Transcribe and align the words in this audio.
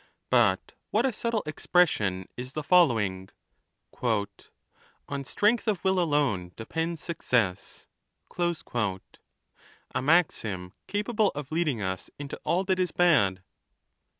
But 0.31 0.73
what 0.89 1.05
a 1.05 1.13
subtle 1.13 1.43
expression 1.45 2.27
is 2.35 2.53
the 2.53 2.63
following! 2.63 3.29
On 4.01 5.23
strength 5.23 5.67
of 5.67 5.83
will 5.83 5.99
alone 5.99 6.53
depends 6.55 7.03
success; 7.03 7.85
a 8.35 10.01
maxim 10.01 10.73
capable 10.87 11.31
of 11.35 11.51
leading 11.51 11.83
us 11.83 12.09
into 12.17 12.41
all 12.43 12.63
that 12.63 12.79
is 12.79 12.89
bad. 12.89 13.43